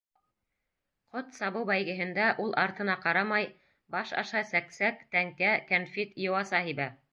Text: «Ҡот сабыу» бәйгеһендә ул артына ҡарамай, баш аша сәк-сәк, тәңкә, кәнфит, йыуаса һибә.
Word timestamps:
«Ҡот 1.15 1.35
сабыу» 1.39 1.67
бәйгеһендә 1.69 2.29
ул 2.45 2.55
артына 2.63 2.97
ҡарамай, 3.05 3.47
баш 3.97 4.15
аша 4.25 4.43
сәк-сәк, 4.55 5.07
тәңкә, 5.17 5.55
кәнфит, 5.71 6.21
йыуаса 6.27 6.67
һибә. 6.71 6.93